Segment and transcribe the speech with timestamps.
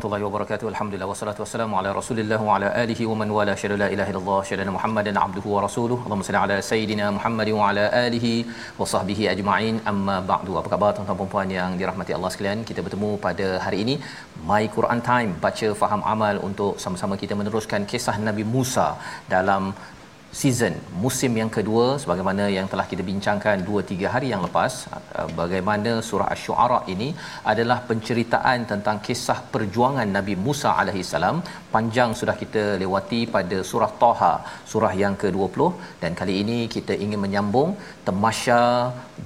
[0.00, 0.66] Warahmatullahi wabarakatuh.
[0.72, 4.38] Alhamdulillah wassalatu wassalamu ala Rasulillah wa ala alihi wa man wala syada la ilaha illallah
[4.48, 5.98] syada Muhammadan abduhu wa rasuluh.
[6.04, 8.32] Allahumma salli ala sayidina Muhammad wa ala alihi
[8.80, 9.76] wa sahbihi ajma'in.
[9.92, 10.56] Amma ba'du.
[10.60, 12.64] Apa khabar tuan-tuan dan puan yang dirahmati Allah sekalian?
[12.70, 13.96] Kita bertemu pada hari ini
[14.50, 18.88] My Quran Time, baca faham amal untuk sama-sama kita meneruskan kisah Nabi Musa
[19.34, 19.74] dalam
[20.38, 25.28] season musim yang kedua sebagaimana yang telah kita bincangkan 2 3 hari yang lepas uh,
[25.40, 27.08] bagaimana surah asy-syu'ara ini
[27.52, 31.36] adalah penceritaan tentang kisah perjuangan Nabi Musa alaihi salam.
[31.74, 34.32] Panjang sudah kita lewati pada surah Taha
[34.72, 35.60] surah yang ke-20
[36.02, 37.70] dan kali ini kita ingin menyambung
[38.08, 38.62] temasya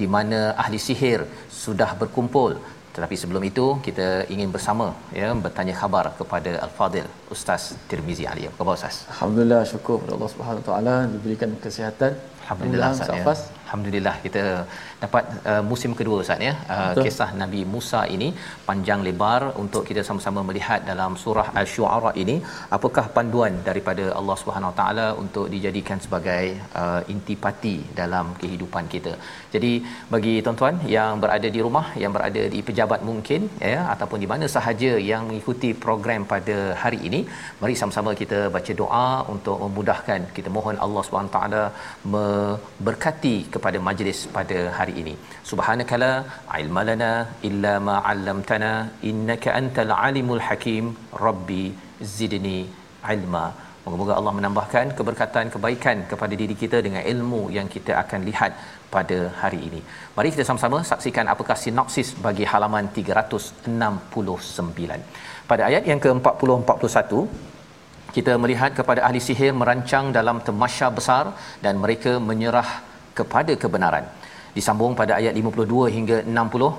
[0.01, 1.21] di mana ahli sihir
[1.65, 2.53] sudah berkumpul
[2.95, 4.87] tetapi sebelum itu kita ingin bersama
[5.21, 8.43] ya bertanya khabar kepada Al-Fadil Ustaz Tirmizi Ali.
[8.49, 8.97] Apa khabar Ustaz?
[9.15, 12.13] Alhamdulillah syukur kepada Allah Subhanahu Wa Taala diberikan kesihatan.
[12.45, 13.35] Alhamdulillah Ustaz ya.
[13.67, 14.43] Alhamdulillah kita
[15.05, 16.55] dapat uh, musim kedua Ustaz ya.
[16.75, 18.29] Uh, kisah Nabi Musa ini
[18.69, 22.37] panjang lebar untuk kita sama-sama melihat dalam surah Asy-Syu'ara ini
[22.77, 26.45] apakah panduan daripada Allah Subhanahu Wa Taala untuk dijadikan sebagai
[26.83, 29.15] uh, intipati dalam kehidupan kita.
[29.55, 29.73] Jadi
[30.15, 33.41] bagi tuan-tuan yang berada di rumah, yang berada di pejabat mungkin
[33.73, 37.21] ya ataupun di mana sahaja yang mengikuti program pada hari ini,
[37.63, 40.21] mari sama-sama kita baca doa untuk memudahkan.
[40.37, 41.63] Kita mohon Allah Subhanahu Taala
[42.15, 45.15] memberkati kepada majlis pada hari ini.
[45.51, 46.13] Subhanakala
[46.61, 47.13] ilmalana
[47.49, 48.73] illa ma 'allamtana
[49.11, 50.87] innaka antal alimul hakim.
[51.27, 51.65] Rabbi
[52.17, 52.59] zidni
[53.17, 53.45] ilma.
[53.85, 58.53] Moga-moga Allah menambahkan keberkatan kebaikan kepada diri kita dengan ilmu yang kita akan lihat
[58.95, 59.81] pada hari ini.
[60.17, 65.01] Mari kita sama-sama saksikan apakah sinopsis bagi halaman 369.
[65.51, 67.21] Pada ayat yang ke-40 41
[68.17, 71.25] kita melihat kepada ahli sihir merancang dalam temasya besar
[71.65, 72.69] dan mereka menyerah
[73.19, 74.05] kepada kebenaran.
[74.57, 76.73] Disambung pada ayat 52 hingga 60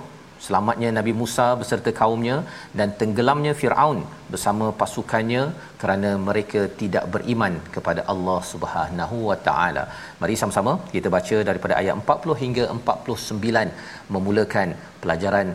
[0.46, 2.36] selamatnya Nabi Musa beserta kaumnya
[2.80, 4.00] dan tenggelamnya Firaun
[4.34, 5.44] bersama pasukannya
[5.82, 9.84] kerana mereka tidak beriman kepada Allah Subhanahu wa taala.
[10.22, 14.70] Mari sama-sama kita baca daripada ayat 40 hingga 49 memulakan
[15.04, 15.50] pelajaran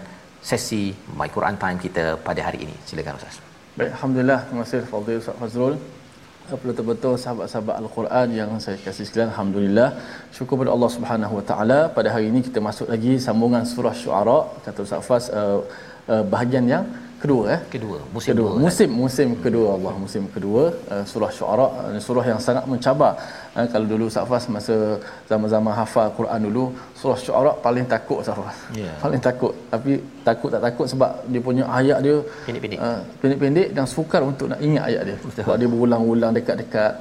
[0.50, 0.82] sesi
[1.20, 2.76] My Quran Time kita pada hari ini.
[2.91, 3.38] Silakan Ustaz.
[3.78, 5.75] Baik, alhamdulillah terima kasih Fadil Ustaz Fazrul.
[6.50, 9.88] Betul-betul sahabat-sahabat Al-Quran yang saya kasih sekalian alhamdulillah.
[10.37, 14.38] Syukur kepada Allah Subhanahu Wa Taala pada hari ini kita masuk lagi sambungan surah Syuara
[14.65, 15.62] kata Ustaz Faz uh,
[16.12, 16.84] uh, bahagian yang
[17.22, 17.60] kedua eh?
[17.75, 18.50] Kedua musim kedua.
[18.50, 20.62] dua, musim musim kedua Allah musim kedua
[20.94, 23.12] uh, surah syuara uh, surah yang sangat mencabar.
[23.58, 24.76] Uh, kalau dulu Safas masa
[25.31, 26.64] zaman-zaman hafal Quran dulu
[27.00, 28.94] surah syuara paling takut Safas Yeah.
[29.05, 29.52] paling takut.
[29.72, 29.93] Tapi
[30.28, 32.17] takut tak takut sebab dia punya ayat dia
[32.49, 32.78] Pendek-pendek.
[32.87, 35.16] uh, pendek-pendek dan sukar untuk nak ingat ayat dia.
[35.26, 35.43] Betul.
[35.44, 36.94] sebab dia berulang-ulang dekat-dekat.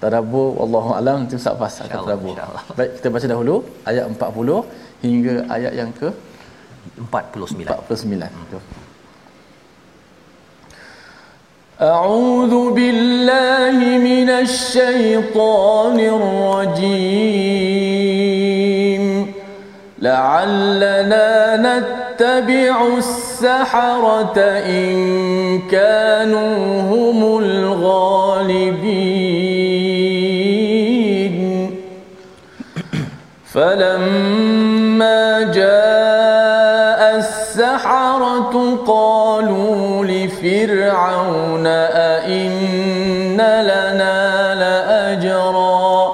[0.00, 2.34] Tadabbur wallahu alam itu Safas akan tadabbur.
[2.78, 3.56] baik kita baca dahulu
[3.90, 6.08] ayat 40 hingga ayat yang ke?
[6.96, 8.79] 49 49
[11.82, 17.04] أعوذ بالله من الشيطان الرجيم.
[19.98, 24.92] لعلنا نتبع السحرة إن
[25.70, 28.80] كانوا هم الغالبين.
[33.52, 38.54] فلما جاء السحرة
[38.86, 39.19] قالوا
[40.42, 46.12] فرعون أئن لنا لأجرا؟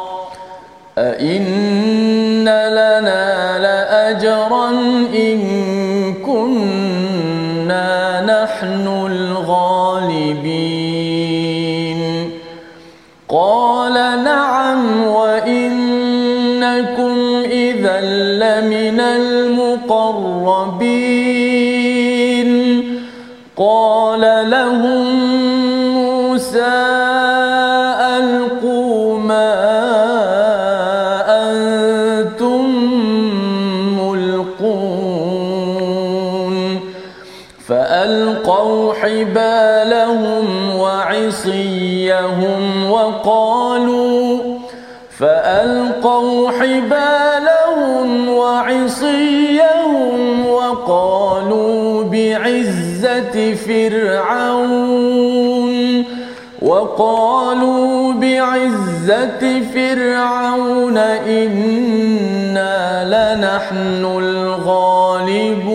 [0.98, 4.70] أئن لنا لأجرا
[5.14, 5.40] إن
[6.14, 10.70] كنا نحن الغالبين.
[13.28, 13.94] قال
[14.24, 17.14] نعم وإنكم
[17.44, 19.76] إذا لمن المقربين.
[23.56, 25.04] قال لهم
[25.94, 26.76] موسى
[28.16, 29.52] ألقوا ما
[31.42, 32.64] أنتم
[34.00, 35.36] ملقون.
[37.68, 44.38] فألقوا حبالهم وعصيهم وقالوا
[45.18, 50.16] فألقوا حبالهم وعصيهم
[50.46, 51.25] وقالوا
[53.66, 55.16] فرعون
[56.62, 62.74] وقالوا بعزة فرعون إنا
[63.04, 65.66] لنحن الغالبون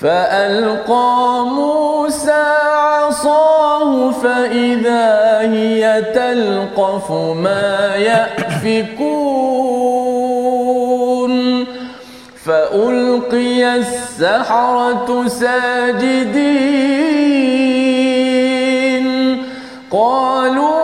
[0.00, 9.59] فألقى موسى عصاه فإذا هي تلقف ما يأفكون
[12.44, 16.70] فألقي السحرة ساجدين.
[19.90, 20.79] قالوا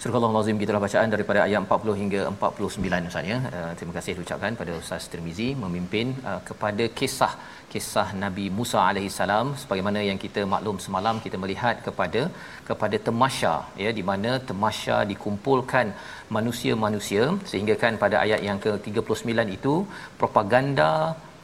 [0.09, 3.37] Surah Al-Azim gitulah bacaan daripada ayat 40 hingga 49 Ustaz ya.
[3.57, 7.33] Uh, terima kasih diucapkan pada Ustaz Tirmizi memimpin uh, kepada kisah
[7.73, 12.21] kisah Nabi Musa alaihi salam sebagaimana yang kita maklum semalam kita melihat kepada
[12.69, 13.53] kepada temasya
[13.83, 15.93] ya di mana temasya dikumpulkan
[16.37, 19.75] manusia-manusia sehingga kan pada ayat yang ke-39 itu
[20.23, 20.91] propaganda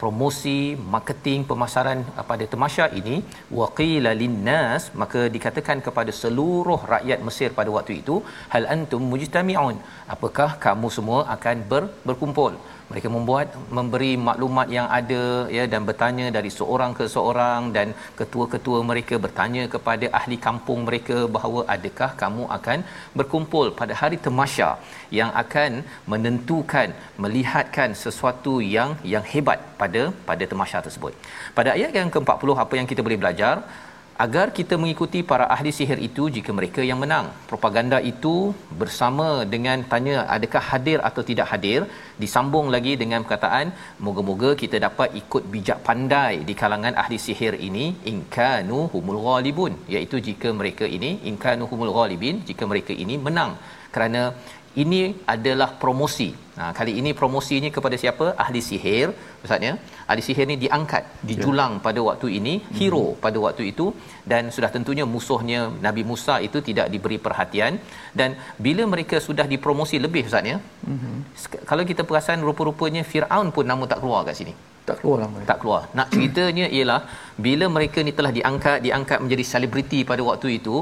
[0.01, 0.57] promosi
[0.93, 1.99] marketing pemasaran
[2.29, 3.15] pada temasya ini
[3.59, 8.17] waqila linnas maka dikatakan kepada seluruh rakyat Mesir pada waktu itu
[8.53, 9.77] hal antum mujtami'un?
[10.15, 12.53] Apakah kamu semua akan ber, berkumpul
[12.89, 13.47] mereka membuat
[13.77, 15.23] memberi maklumat yang ada
[15.57, 17.87] ya dan bertanya dari seorang ke seorang dan
[18.19, 22.79] ketua-ketua mereka bertanya kepada ahli kampung mereka bahawa adakah kamu akan
[23.19, 24.69] berkumpul pada hari temasya
[25.19, 25.71] yang akan
[26.13, 26.89] menentukan
[27.23, 31.13] melihatkan sesuatu yang yang hebat pada pada temasya tersebut.
[31.57, 33.55] Pada ayat yang ke-40 apa yang kita boleh belajar
[34.23, 37.25] agar kita mengikuti para ahli sihir itu jika mereka yang menang.
[37.51, 38.35] Propaganda itu
[38.81, 41.81] bersama dengan tanya adakah hadir atau tidak hadir
[42.23, 47.85] disambung lagi dengan perkataan moga-moga kita dapat ikut bijak pandai di kalangan ahli sihir ini
[48.11, 53.53] inkanu humul ghalibun iaitu jika mereka ini inkanu humul ghalibin jika mereka ini menang
[53.95, 54.23] kerana
[54.83, 55.01] ini
[55.35, 56.44] adalah promosi.
[56.59, 58.25] Ha, kali ini promosinya kepada siapa?
[58.43, 59.07] Ahli sihir.
[59.41, 59.73] Maksudnya,
[60.09, 61.81] ahli sihir ni diangkat, dijulang ya.
[61.87, 63.19] pada waktu ini, hero hmm.
[63.25, 63.85] pada waktu itu
[64.31, 67.75] dan sudah tentunya musuhnya Nabi Musa itu tidak diberi perhatian
[68.19, 70.57] dan bila mereka sudah dipromosi lebih Ustaz ya.
[70.87, 71.19] Hmm.
[71.71, 74.55] Kalau kita perasan rupa-rupanya Firaun pun nama tak keluar kat sini.
[74.87, 75.81] Tak keluar nama Tak keluar.
[75.97, 77.01] Nak ceritanya ialah
[77.45, 80.75] bila mereka ni telah diangkat, diangkat menjadi selebriti pada waktu itu,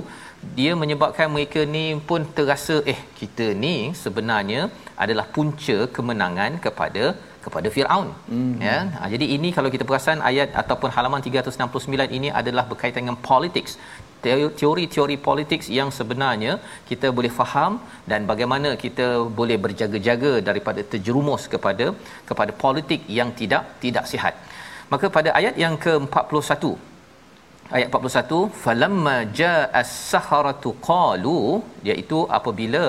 [0.58, 4.62] dia menyebabkan mereka ni pun terasa eh kita ni sebenarnya
[5.04, 7.04] adalah punca kemenangan kepada
[7.46, 8.62] kepada Firaun mm-hmm.
[8.68, 13.20] ya ha, jadi ini kalau kita perasan ayat ataupun halaman 369 ini adalah berkaitan dengan
[13.30, 13.74] politics
[14.60, 16.54] teori-teori politik yang sebenarnya
[16.90, 17.74] kita boleh faham
[18.12, 19.08] dan bagaimana kita
[19.40, 21.88] boleh berjaga-jaga daripada terjerumus kepada
[22.30, 24.36] kepada politik yang tidak tidak sihat.
[24.94, 26.64] Maka pada ayat yang ke-41
[27.76, 31.40] ayat 41 falamma jaa as-saharatu qalu
[31.90, 32.84] iaitu apabila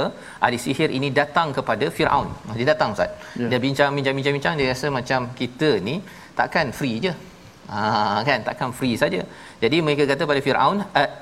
[0.45, 2.29] ahli sihir ini datang kepada Firaun.
[2.59, 3.13] Dia datang Ustaz.
[3.41, 3.51] Yeah.
[3.53, 5.97] Dia bincang-bincang-bincang dia rasa macam kita ni
[6.41, 7.15] takkan free je.
[7.73, 7.83] Ha
[8.29, 9.21] kan takkan free saja.
[9.63, 10.81] Jadi mereka kata pada Firaun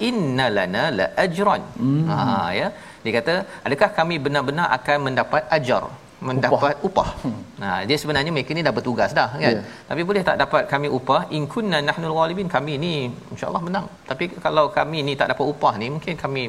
[0.08, 1.62] inna lana la ajran.
[1.88, 2.04] Mm.
[2.10, 2.20] Ha
[2.60, 2.68] ya.
[3.04, 3.34] Dia kata
[3.66, 5.84] adakah kami benar-benar akan mendapat ajar?
[6.28, 6.88] Mendapat upah.
[6.88, 7.08] upah.
[7.24, 7.40] Hmm.
[7.62, 9.54] Nah, dia sebenarnya mereka ni dah bertugas dah kan.
[9.56, 9.64] Yeah.
[9.90, 11.20] Tapi boleh tak dapat kami upah?
[11.36, 12.94] In kunna nahnul ghalibin kami ni
[13.34, 13.86] insya-Allah menang.
[14.10, 16.42] Tapi kalau kami ni tak dapat upah ni mungkin kami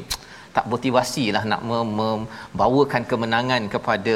[0.56, 1.62] tak motivasi lah nak
[2.00, 4.16] membawakan kemenangan kepada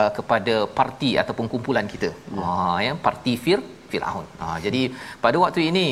[0.00, 2.10] uh, kepada parti ataupun kumpulan kita.
[2.10, 2.54] Yeah.
[2.74, 3.60] Ha ya, parti Fir
[3.92, 4.26] Firaun.
[4.40, 4.82] Ha jadi
[5.24, 5.86] pada waktu ini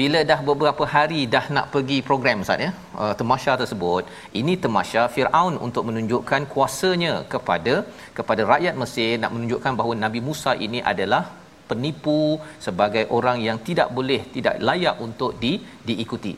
[0.00, 2.70] bila dah beberapa hari dah nak pergi program Ustaz ya.
[3.02, 4.04] Uh, temasya tersebut,
[4.40, 7.74] ini temasya Firaun untuk menunjukkan kuasanya kepada
[8.20, 11.22] kepada rakyat Mesir nak menunjukkan bahawa Nabi Musa ini adalah
[11.70, 12.20] penipu
[12.66, 15.52] sebagai orang yang tidak boleh tidak layak untuk di
[15.88, 16.34] diikuti.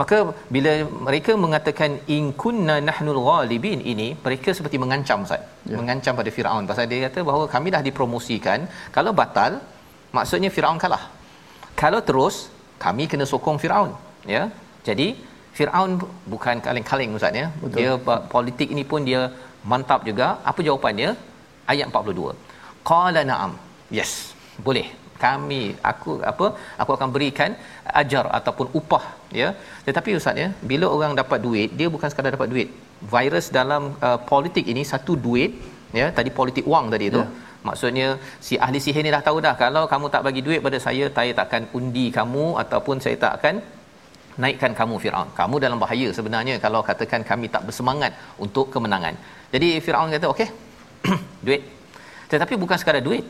[0.00, 0.18] Maka
[0.54, 0.72] bila
[1.06, 5.42] mereka mengatakan in kunna nahnul ghalibin ini mereka seperti mengancam Ustaz.
[5.70, 5.76] Ya.
[5.80, 8.60] Mengancam pada Firaun pasal dia kata bahawa kami dah dipromosikan
[8.96, 9.52] kalau batal
[10.16, 11.04] maksudnya Firaun kalah.
[11.82, 12.36] Kalau terus
[12.84, 13.90] kami kena sokong Firaun
[14.34, 14.42] ya.
[14.88, 15.06] Jadi
[15.56, 16.00] Firaun
[16.32, 17.46] bukan kaleng-kaleng Ustaz ya.
[17.62, 17.76] Betul.
[17.78, 17.92] Dia
[18.34, 19.22] politik ini pun dia
[19.72, 20.28] mantap juga.
[20.50, 21.10] Apa jawapannya?
[21.72, 22.34] Ayat 42.
[22.90, 23.52] Qala na'am.
[23.98, 24.12] Yes,
[24.66, 24.86] boleh
[25.24, 26.46] kami aku apa
[26.82, 27.50] aku akan berikan
[28.02, 29.04] ajar ataupun upah
[29.40, 29.48] ya
[29.88, 32.68] tetapi ustaz ya bila orang dapat duit dia bukan sekadar dapat duit
[33.14, 35.52] virus dalam uh, politik ini satu duit
[36.00, 37.28] ya tadi politik wang tadi itu ya.
[37.68, 38.08] Maksudnya
[38.46, 41.32] si ahli sihir ni dah tahu dah kalau kamu tak bagi duit pada saya saya
[41.38, 43.54] tak akan undi kamu ataupun saya tak akan
[44.42, 45.28] naikkan kamu Firaun.
[45.40, 48.12] Kamu dalam bahaya sebenarnya kalau katakan kami tak bersemangat
[48.44, 49.14] untuk kemenangan.
[49.54, 50.48] Jadi Firaun kata okey.
[51.46, 51.62] duit.
[52.32, 53.24] Tetapi bukan sekadar duit.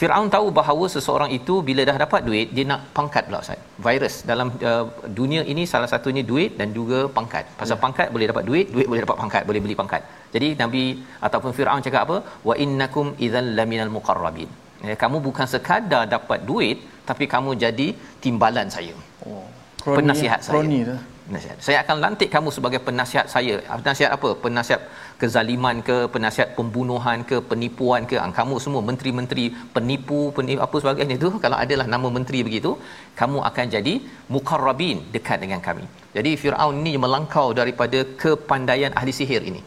[0.00, 3.60] Firaun tahu bahawa seseorang itu bila dah dapat duit dia nak pangkat pula Ustaz.
[3.86, 4.84] Virus dalam uh,
[5.18, 7.44] dunia ini salah satunya duit dan juga pangkat.
[7.60, 7.82] Pasal ya.
[7.84, 10.02] pangkat boleh dapat duit, duit boleh dapat pangkat, boleh beli pangkat.
[10.34, 10.84] Jadi Nabi
[11.28, 12.16] ataupun Firaun cakap apa?
[12.48, 14.50] Wa innakum idzal laminal muqarrabin.
[14.88, 17.88] Ya, kamu bukan sekadar dapat duit tapi kamu jadi
[18.24, 18.96] timbalan saya.
[19.24, 19.46] Oh.
[19.82, 20.54] Kroni, penasihat saya.
[20.54, 20.96] Kroni tu.
[21.26, 21.58] Penasihat.
[21.66, 23.54] Saya akan lantik kamu sebagai penasihat saya.
[23.82, 24.28] Penasihat apa?
[24.44, 24.80] Penasihat
[25.20, 28.16] kezaliman ke penasihat pembunuhan ke penipuan ke?
[28.24, 29.44] Ang kamu semua menteri-menteri
[29.76, 32.72] penipu penipu apa sebagainya itu kalau adalah nama menteri begitu
[33.20, 33.94] kamu akan jadi
[34.34, 35.86] mukarrabin dekat dengan kami.
[36.16, 39.62] Jadi Firaun ni melangkau daripada kepandaian ahli sihir ini.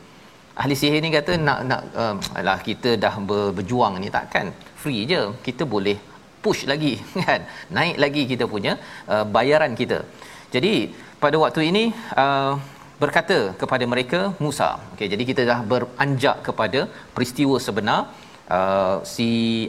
[0.62, 3.16] Ahli sihir ni kata nak nak um, alah kita dah
[3.58, 4.48] berjuang ni takkan.
[4.82, 5.22] Free je.
[5.48, 6.00] Kita boleh
[6.44, 6.96] push lagi
[7.28, 7.44] kan?
[7.78, 8.74] Naik lagi kita punya
[9.14, 10.00] uh, bayaran kita.
[10.56, 10.74] Jadi
[11.24, 11.84] pada waktu ini
[12.24, 12.54] uh,
[13.04, 14.70] berkata kepada mereka Musa.
[14.94, 16.82] Okey, jadi kita dah beranjak kepada
[17.16, 18.02] peristiwa sebenar.
[18.58, 19.28] Uh, si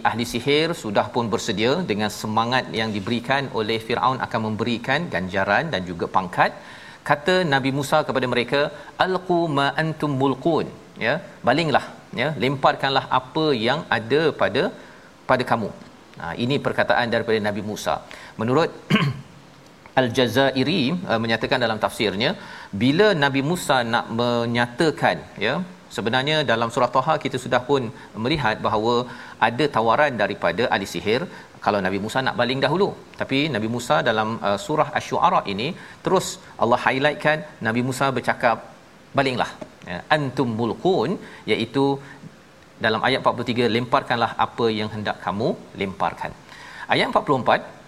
[0.09, 5.83] ahli sihir sudah pun bersedia dengan semangat yang diberikan oleh Firaun akan memberikan ganjaran dan
[5.90, 6.52] juga pangkat.
[7.11, 8.61] Kata Nabi Musa kepada mereka,
[9.07, 10.66] "Alqu ma antum mulqun."
[11.07, 11.14] Ya,
[11.47, 11.85] balinglah,
[12.21, 14.62] ya, lemparkanlah apa yang ada pada
[15.30, 15.71] pada kamu.
[16.21, 17.95] Nah, ini perkataan daripada Nabi Musa.
[18.40, 18.71] Menurut
[20.00, 22.30] Al-Jazairi uh, menyatakan dalam tafsirnya
[22.83, 25.54] bila Nabi Musa nak menyatakan ya
[25.97, 27.85] sebenarnya dalam surah Taha kita sudah pun
[28.25, 28.95] melihat bahawa
[29.49, 31.23] ada tawaran daripada ahli sihir
[31.64, 32.88] kalau Nabi Musa nak baling dahulu.
[33.21, 35.69] Tapi Nabi Musa dalam uh, surah Asy-Syu'ara ini
[36.04, 36.26] terus
[36.62, 37.38] Allah highlightkan
[37.69, 38.59] Nabi Musa bercakap
[39.19, 39.50] balinglah.
[39.90, 41.11] Ya, antum mulqun
[41.52, 41.85] iaitu
[42.85, 45.49] dalam ayat 43 lemparkanlah apa yang hendak kamu
[45.83, 46.33] lemparkan.
[46.95, 47.79] Ayat 44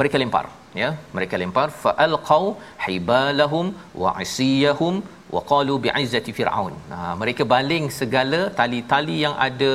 [0.00, 0.44] mereka lempar
[0.82, 0.88] ya.
[1.16, 2.44] Mereka lempar faalqau
[2.86, 3.66] hibalahum
[4.02, 4.94] wa asiyahum
[5.34, 6.74] wa qalu bi'izzati fir'aun.
[6.92, 9.72] Nah mereka baling segala tali-tali yang ada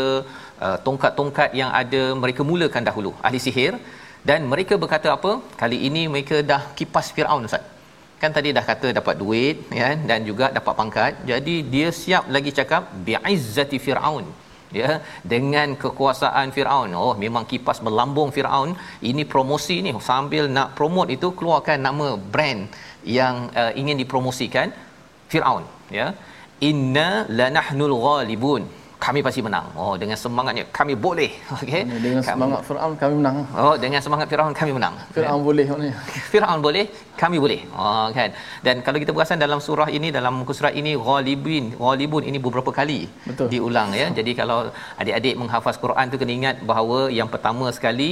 [0.65, 3.73] uh, tongkat-tongkat yang ada mereka mulakan dahulu ahli sihir.
[4.29, 5.31] Dan mereka berkata apa?
[5.61, 7.65] Kali ini mereka dah kipas fir'aun ustaz.
[8.21, 11.13] Kan tadi dah kata dapat duit ya dan juga dapat pangkat.
[11.31, 14.25] Jadi dia siap lagi cakap bi'izzati fir'aun
[14.81, 15.01] ya
[15.33, 16.93] dengan kekuasaan Firaun.
[16.93, 18.71] Oh memang kipas melambung Firaun.
[19.11, 22.61] Ini promosi ni sambil nak promote itu keluarkan nama brand
[23.17, 24.69] yang uh, ingin dipromosikan
[25.31, 25.65] Firaun.
[25.89, 26.07] Ya
[26.69, 27.09] inna
[27.39, 28.63] lanahnul ghalibun
[29.05, 29.65] kami pasti menang.
[29.81, 31.31] Oh dengan semangatnya kami boleh.
[31.55, 31.81] Okey.
[32.05, 33.37] Dengan kami, semangat Firaun kami menang.
[33.63, 34.95] Oh dengan semangat Firaun kami menang.
[35.15, 35.95] Firaun boleh maknanya.
[36.31, 36.85] Firaun boleh,
[37.21, 37.59] kami boleh.
[37.83, 38.29] Oh kan.
[38.65, 42.73] Dan kalau kita perasan dalam surah ini dalam muka surat ini ghalibin, ghalibun ini beberapa
[42.79, 43.47] kali Betul.
[43.53, 44.07] diulang ya.
[44.19, 44.59] Jadi kalau
[45.01, 48.11] adik-adik menghafaz Quran tu kena ingat bahawa yang pertama sekali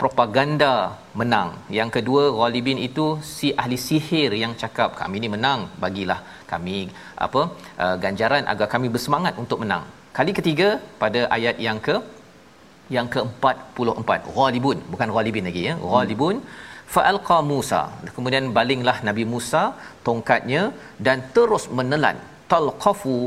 [0.00, 0.74] propaganda
[1.20, 1.48] menang.
[1.78, 3.06] Yang kedua ghalibin itu
[3.36, 6.20] si ahli sihir yang cakap kami ni menang, bagilah
[6.52, 6.78] kami
[7.26, 7.42] apa
[7.84, 9.84] uh, ganjaran agar kami bersemangat untuk menang.
[10.18, 10.68] Kali ketiga
[11.02, 11.96] pada ayat yang ke
[12.94, 15.74] yang ke-44 ghalibun bukan ghalibin lagi ya.
[15.92, 16.36] Ghalibun.
[16.42, 16.48] Hmm.
[16.94, 17.82] fa'alqa Musa.
[18.16, 19.62] Kemudian balinglah Nabi Musa
[20.06, 20.62] tongkatnya
[21.06, 22.16] dan terus menelan.
[22.52, 23.18] Talqafu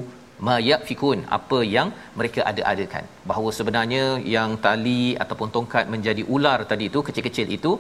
[0.47, 1.19] ma yafikun.
[1.37, 3.05] Apa yang mereka ada-adakan.
[3.29, 4.03] Bahawa sebenarnya
[4.35, 7.71] yang tali ataupun tongkat menjadi ular tadi itu kecil-kecil itu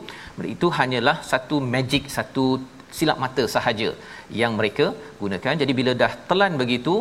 [0.55, 2.45] itu hanyalah satu magic satu
[2.97, 3.91] silap mata sahaja
[4.41, 4.87] yang mereka
[5.21, 5.53] gunakan.
[5.61, 6.95] Jadi bila dah telan begitu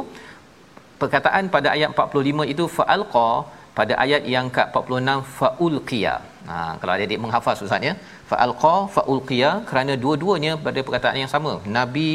[1.02, 3.30] perkataan pada ayat 45 itu fa'alqa
[3.78, 6.14] pada ayat yang ke-46 faulqiya.
[6.48, 7.94] Ha kalau adik-adik menghafaz ustaz ya.
[8.30, 11.52] Fa'alqa faulqiya kerana dua-duanya pada perkataan yang sama.
[11.78, 12.08] Nabi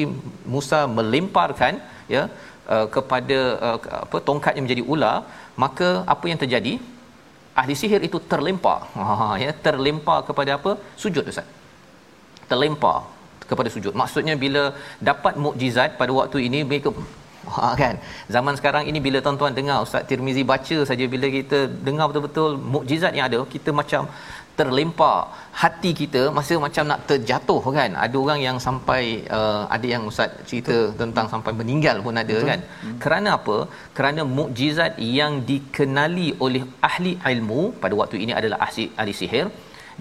[0.53, 1.74] Musa melemparkan
[2.15, 2.24] ya
[2.75, 5.17] uh, kepada uh, apa tongkatnya menjadi ular,
[5.65, 6.75] maka apa yang terjadi?
[7.60, 8.79] Ahli sihir itu terlempar.
[8.96, 10.74] Ha ya, terlempar kepada apa?
[11.03, 11.48] Sujud ustaz.
[12.51, 12.98] Terlempar
[13.50, 13.94] kepada sujud.
[14.01, 14.63] Maksudnya bila
[15.10, 16.89] dapat mukjizat pada waktu ini mereka
[17.56, 17.96] Ha kan.
[18.36, 23.13] Zaman sekarang ini bila tuan-tuan dengar Ustaz Tirmizi baca saja bila kita dengar betul-betul mukjizat
[23.18, 24.04] yang ada, kita macam
[24.60, 25.16] terlempar
[25.62, 29.01] hati kita masa macam nak terjatuh kan ada orang yang sampai
[29.38, 30.98] uh, ada yang ustaz cerita Betul.
[31.01, 32.50] tentang sampai meninggal pun ada Betul.
[32.51, 32.98] kan hmm.
[33.04, 33.58] kerana apa
[33.98, 39.48] kerana mukjizat yang dikenali oleh ahli ilmu pada waktu ini adalah ahli ahli sihir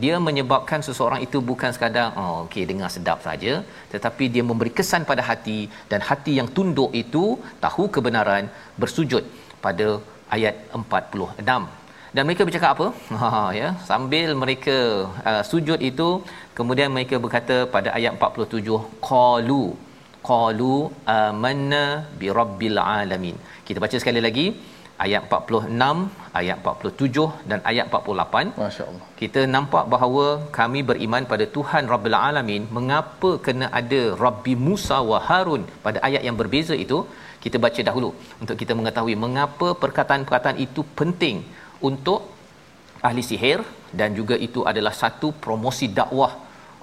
[0.02, 3.52] dia menyebabkan seseorang itu bukan sekadar oh okey dengar sedap saja
[3.94, 5.58] tetapi dia memberi kesan pada hati
[5.92, 7.24] dan hati yang tunduk itu
[7.64, 8.46] tahu kebenaran
[8.82, 9.24] bersujud
[9.66, 9.88] pada
[10.36, 11.86] ayat 46
[12.16, 12.86] dan mereka bercakap apa?
[13.22, 13.68] Ha ya.
[13.88, 14.76] Sambil mereka
[15.30, 16.08] uh, sujud itu
[16.58, 19.64] kemudian mereka berkata pada ayat 47 qalu
[20.28, 20.76] qalu
[21.16, 21.84] amanna
[22.20, 23.36] bi rabbil alamin.
[23.66, 24.46] Kita baca sekali lagi
[25.04, 29.06] ayat 46 ayat 47 dan ayat 48 masyaallah.
[29.20, 30.26] Kita nampak bahawa
[30.58, 32.62] kami beriman pada Tuhan Rabbul Alamin.
[32.78, 37.00] Mengapa kena ada Rabbi Musa wa Harun pada ayat yang berbeza itu?
[37.44, 38.10] Kita baca dahulu
[38.42, 41.36] untuk kita mengetahui mengapa perkataan-perkataan itu penting
[41.88, 42.20] untuk
[43.06, 43.60] ahli sihir
[43.98, 46.32] dan juga itu adalah satu promosi dakwah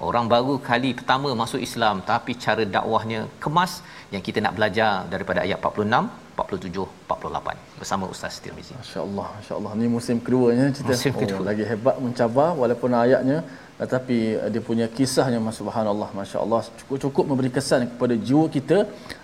[0.09, 3.73] orang baru kali pertama masuk Islam tapi cara dakwahnya kemas
[4.13, 8.73] yang kita nak belajar daripada ayat 46 47 48 bersama Ustaz Tirmizi.
[8.77, 9.71] Masya-Allah, masya-Allah.
[9.79, 10.93] Ni musim keduanya cerita.
[10.97, 11.39] Musim kedua.
[11.41, 13.39] Oh, lagi hebat mencabar walaupun ayatnya
[13.81, 18.77] tetapi uh, dia punya kisahnya subhanallah masya-Allah cukup-cukup memberi kesan kepada jiwa kita.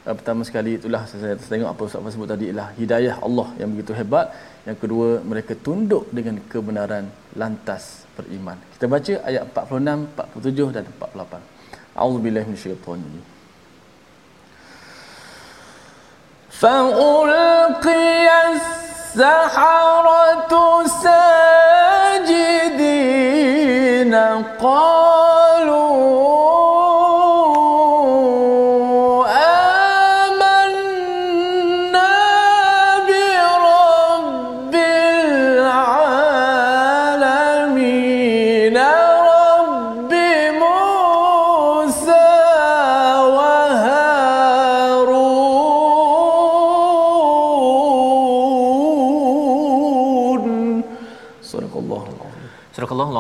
[0.05, 3.93] Uh, pertama sekali itulah saya tengok apa Ustaz sebut tadi ialah hidayah Allah yang begitu
[4.01, 4.29] hebat.
[4.69, 7.07] Yang kedua mereka tunduk dengan kebenaran
[7.41, 8.58] lantas beriman.
[8.74, 11.42] Kita baca ayat 46, 47 dan 48.
[11.94, 13.22] A'udzubillahi minasyaitonir
[16.54, 20.52] فألقي السحرة
[22.24, 22.94] ساجدين
[24.62, 25.27] قالوا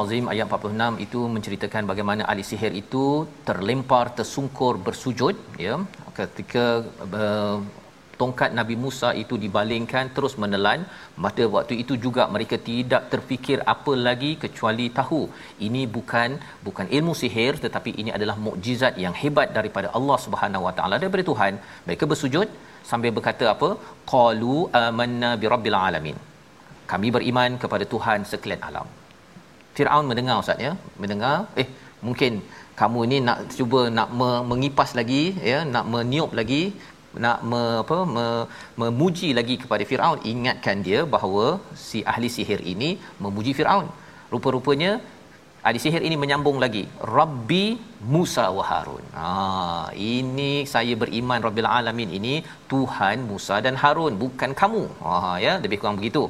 [0.01, 3.03] Azim ayat 46 itu menceritakan bagaimana ahli sihir itu
[3.47, 5.35] terlempar tersungkur bersujud
[5.65, 5.75] ya.
[6.19, 6.65] Ketika
[7.21, 7.57] uh,
[8.21, 10.81] tongkat Nabi Musa itu dibalingkan terus menelan
[11.25, 15.21] pada waktu itu juga mereka tidak terfikir apa lagi kecuali tahu
[15.67, 16.29] ini bukan
[16.67, 21.25] bukan ilmu sihir tetapi ini adalah mukjizat yang hebat daripada Allah Subhanahu Wa Taala daripada
[21.31, 21.53] Tuhan.
[21.87, 22.47] Mereka bersujud
[22.91, 23.69] sambil berkata apa?
[24.13, 26.17] Qalu amanna birabbil alamin.
[26.91, 28.87] Kami beriman kepada Tuhan sekalian alam
[29.79, 30.71] Firaun mendengar ustaz ya?
[31.01, 31.35] Mendengar?
[31.61, 31.67] Eh
[32.07, 32.33] mungkin
[32.79, 35.59] kamu ini nak cuba nak me- mengipas lagi ya?
[35.73, 36.63] Nak meniup lagi
[37.23, 38.25] nak me, apa me,
[38.81, 40.19] memuji lagi kepada Firaun.
[40.31, 41.45] Ingatkan dia bahawa
[41.85, 42.89] si ahli sihir ini
[43.23, 43.87] memuji Firaun.
[44.33, 44.91] Rupa-rupanya
[45.67, 46.83] ahli sihir ini menyambung lagi
[47.17, 47.63] Rabbi
[48.13, 49.05] Musa wa Harun.
[49.19, 49.31] Ha
[50.09, 52.33] ini saya beriman Rabbil alamin ini
[52.71, 54.83] Tuhan Musa dan Harun bukan kamu.
[55.05, 56.23] Ha ya lebih kurang begitu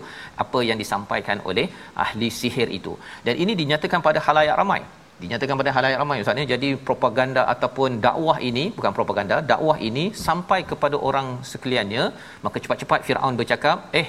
[0.43, 1.65] apa yang disampaikan oleh
[2.05, 2.95] ahli sihir itu.
[3.27, 4.81] Dan ini dinyatakan pada halayak ramai.
[5.21, 10.59] Dinyatakan pada halayak ramai ustaz jadi propaganda ataupun dakwah ini bukan propaganda dakwah ini sampai
[10.71, 12.03] kepada orang sekaliannya
[12.45, 14.07] maka cepat-cepat Firaun bercakap eh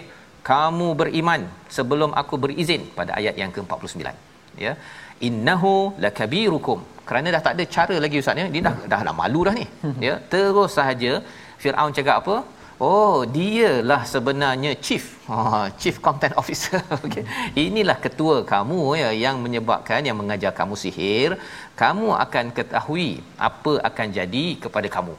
[0.50, 1.42] kamu beriman
[1.76, 4.29] sebelum aku berizin pada ayat yang ke-49
[4.66, 4.72] ya.
[5.28, 6.80] Innahu lakabirukum.
[7.08, 9.66] Kerana dah tak ada cara lagi ustaz ya dia dah dah nak malu dah ni
[10.08, 10.14] ya.
[10.32, 11.12] Terus sahaja
[11.62, 12.36] Firaun cakap apa?
[12.88, 15.04] Oh dialah sebenarnya chief.
[15.30, 16.80] Ha chief content officer.
[17.04, 17.24] Okey
[17.64, 21.32] inilah ketua kamu ya yang menyebabkan yang mengajar kamu sihir.
[21.82, 23.10] Kamu akan ketahui
[23.48, 25.14] apa akan jadi kepada kamu.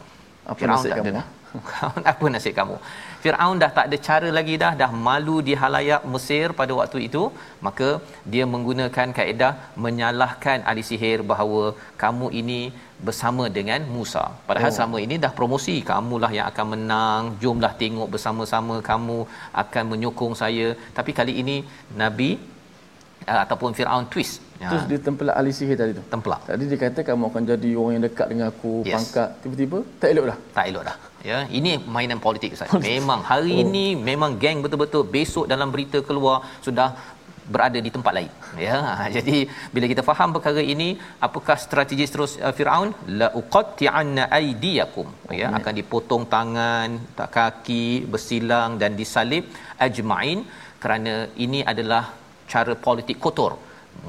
[0.51, 1.13] Apa Firaun tak kamu?
[1.13, 1.23] ada
[2.11, 2.75] apa nasib kamu
[3.23, 7.23] Firaun dah tak ada cara lagi dah dah malu di halayak Mesir pada waktu itu
[7.65, 7.89] maka
[8.34, 9.53] dia menggunakan kaedah
[9.86, 11.63] menyalahkan ahli sihir bahawa
[12.03, 12.62] kamu ini
[13.07, 14.77] bersama dengan Musa padahal oh.
[14.79, 19.19] sama ini dah promosi kamulah yang akan menang jomlah tengok bersama-sama kamu
[19.63, 21.57] akan menyokong saya tapi kali ini
[22.03, 22.31] nabi
[23.25, 24.69] ataupun Firaun twist Ya.
[24.69, 26.03] Terus dia tempelak ahli sihir tadi tu.
[26.13, 26.41] Templak.
[26.49, 28.93] Tadi dia kata kamu akan jadi orang yang dekat dengan aku, yes.
[28.95, 29.29] pangkat.
[29.41, 30.38] Tiba-tiba tak elok dah.
[30.57, 30.95] Tak elok dah.
[31.29, 32.69] Ya, ini mainan politik Ustaz.
[32.89, 33.63] Memang hari oh.
[33.63, 35.03] ini memang geng betul-betul.
[35.15, 36.89] Besok dalam berita keluar sudah
[37.53, 38.31] berada di tempat lain
[38.65, 38.75] ya
[39.15, 39.38] jadi
[39.73, 40.89] bila kita faham perkara ini
[41.27, 45.07] apakah strategi terus uh, Firaun la uqatti'anna aydiyakum
[45.39, 45.57] ya okay.
[45.60, 49.45] akan dipotong tangan tak kaki bersilang dan disalib
[49.88, 50.41] ajma'in
[50.84, 52.03] kerana ini adalah
[52.53, 53.51] cara politik kotor.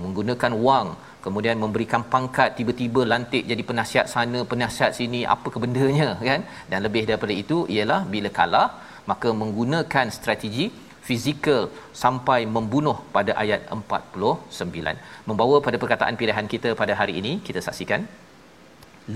[0.05, 0.89] Menggunakan wang
[1.25, 6.41] kemudian memberikan pangkat tiba-tiba lantik jadi penasihat sana penasihat sini apa kebendanya kan?
[6.71, 8.69] Dan lebih daripada itu ialah bila kalah
[9.11, 10.67] maka menggunakan strategi
[11.07, 11.63] fizikal
[12.03, 18.03] sampai membunuh pada ayat 49 membawa pada perkataan pilihan kita pada hari ini kita saksikan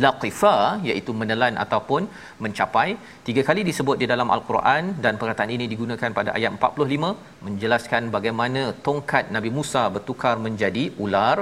[0.04, 0.54] laqifa
[0.88, 2.02] iaitu menelan ataupun
[2.44, 2.88] mencapai.
[3.26, 8.62] Tiga kali disebut di dalam al-Quran dan perkataan ini digunakan pada ayat 45 menjelaskan bagaimana
[8.86, 11.38] tongkat Nabi Musa bertukar menjadi ular.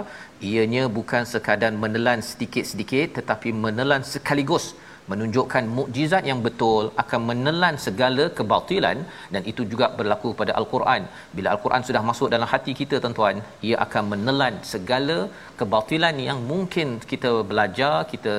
[0.51, 4.67] Ianya bukan sekadar menelan sedikit-sedikit tetapi menelan sekaligus
[5.11, 8.99] menunjukkan mukjizat yang betul akan menelan segala kebatilan
[9.35, 11.03] dan itu juga berlaku pada al-Quran.
[11.37, 13.39] Bila al-Quran sudah masuk dalam hati kita tuan-tuan,
[13.69, 15.19] ia akan menelan segala
[15.61, 18.35] kebatilan yang mungkin kita belajar, kita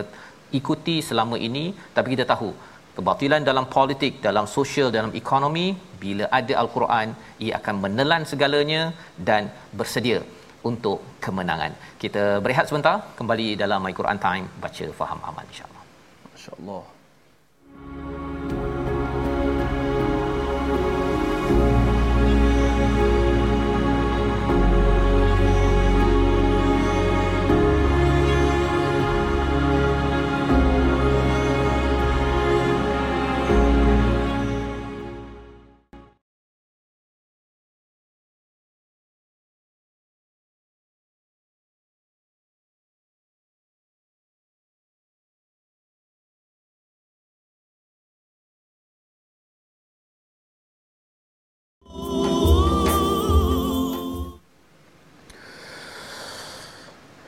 [0.59, 2.49] ikuti selama ini tapi kita tahu
[2.97, 5.67] kebatilan dalam politik, dalam sosial, dalam ekonomi
[6.03, 7.07] bila ada al-Quran,
[7.45, 8.81] ia akan menelan segalanya
[9.29, 10.19] dan bersedia
[10.69, 11.71] untuk kemenangan.
[12.03, 15.74] Kita berehat sebentar, kembali dalam My Quran Time baca faham amal insya
[16.45, 18.24] شاء الله.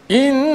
[0.10, 0.47] in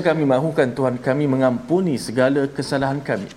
[0.00, 3.28] Sesungguhnya kami mahukan Tuhan kami mengampuni segala kesalahan kami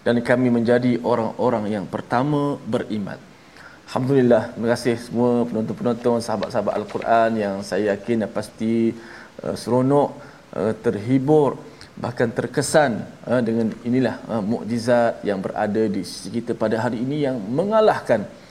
[0.00, 3.20] dan kami menjadi orang-orang yang pertama beriman.
[3.92, 8.96] Alhamdulillah, terima kasih semua penonton-penonton sahabat-sahabat Al-Quran yang saya yakin pasti
[9.44, 10.16] uh, seronok,
[10.56, 11.60] uh, terhibur,
[12.00, 17.28] bahkan terkesan uh, dengan inilah uh, mukjizat yang berada di sisi kita pada hari ini
[17.28, 18.47] yang mengalahkan uh,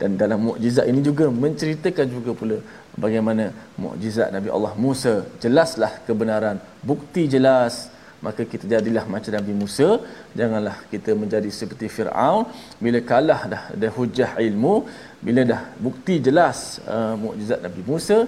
[0.00, 2.58] dan dalam mukjizat ini juga menceritakan juga pula
[2.96, 3.44] bagaimana
[3.84, 5.14] mukjizat Nabi Allah Musa.
[5.44, 6.56] Jelaslah kebenaran.
[6.82, 7.92] Bukti jelas.
[8.22, 9.98] Maka kita jadilah macam Nabi Musa.
[10.38, 12.46] Janganlah kita menjadi seperti Firaun.
[12.84, 14.74] Bila kalah dah ada hujah ilmu
[15.22, 18.26] bila dah bukti jelas uh, mukjizat Nabi Musa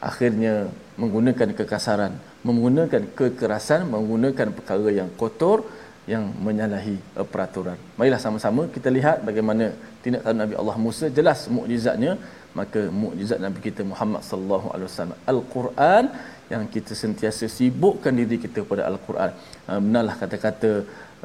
[0.00, 2.12] akhirnya menggunakan kekasaran
[2.48, 5.68] menggunakan kekerasan menggunakan perkara yang kotor
[6.12, 7.78] yang menyalahi uh, peraturan.
[8.00, 9.66] Marilah sama-sama kita lihat bagaimana
[10.04, 11.06] tindakan Nabi Allah Musa.
[11.18, 12.12] Jelas mukjizatnya.
[12.58, 15.18] Maka mukjizat Nabi kita Muhammad sallallahu alaihi wasallam.
[15.32, 16.04] Al-Quran
[16.52, 19.30] yang kita sentiasa sibukkan diri kita pada Al-Quran.
[19.68, 20.72] Uh, benarlah kata-kata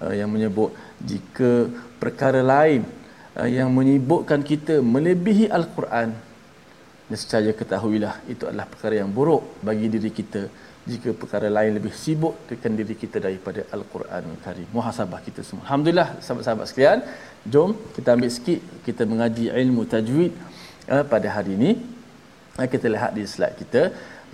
[0.03, 0.71] uh, yang menyebut
[1.11, 1.51] jika
[2.03, 2.83] perkara lain
[3.57, 6.09] yang menyibukkan kita melebihi Al-Quran
[7.11, 10.41] nescaya ketahuilah itu adalah perkara yang buruk bagi diri kita
[10.91, 14.67] jika perkara lain lebih sibuk dengan diri kita daripada Al-Quran Karim.
[14.75, 15.63] Muhasabah kita semua.
[15.67, 16.99] Alhamdulillah sahabat-sahabat sekalian,
[17.53, 20.33] jom kita ambil sikit kita mengaji ilmu tajwid
[20.93, 21.71] uh, pada hari ini
[22.59, 23.83] uh, kita lihat di slide kita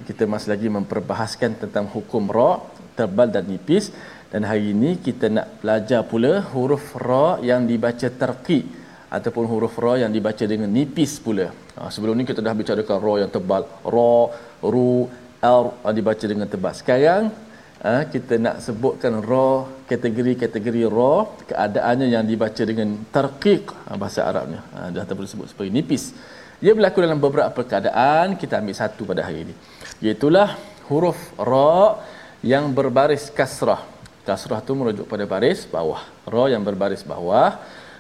[0.10, 2.52] kita masih lagi memperbahaskan tentang hukum ra
[2.98, 3.86] tebal dan nipis
[4.32, 8.66] dan hari ini kita nak belajar pula huruf ra yang dibaca terqiq
[9.18, 11.48] ataupun huruf ra yang dibaca dengan nipis pula.
[11.78, 13.64] Ha, sebelum ni kita dah bicarakan ra yang tebal,
[13.96, 14.14] ra,
[14.74, 15.10] ru,
[15.40, 16.76] r dibaca dengan tebal.
[16.76, 17.32] Sekarang
[17.84, 21.16] ha, kita nak sebutkan ra kategori-kategori ra
[21.50, 24.62] keadaannya yang dibaca dengan terqiq ha, bahasa Arabnya.
[24.76, 26.12] Ha, dah tak sebut sebagai nipis.
[26.60, 29.56] Ia berlaku dalam beberapa keadaan, kita ambil satu pada hari ini.
[30.04, 30.60] Iaitulah
[30.92, 32.04] huruf ra
[32.44, 33.88] yang berbaris kasrah.
[34.28, 36.04] Kasrah tu merujuk pada baris bawah.
[36.28, 37.56] Ra yang berbaris bawah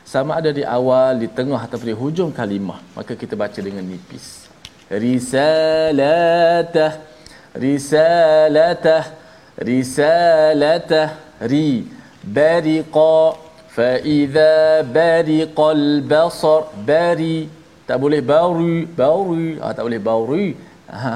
[0.09, 4.49] sama ada di awal di tengah atau di hujung kalimah maka kita baca dengan nipis
[4.89, 6.97] risalatah
[7.63, 9.03] risalatah
[9.69, 11.07] risalatah
[11.51, 11.69] ri
[12.23, 13.35] bariqa
[13.75, 17.39] fa idza bariqal basar bari.
[17.89, 19.49] Tak boleh bauri bauri.
[19.63, 20.47] Ah tak boleh bauri.
[20.89, 21.13] Ha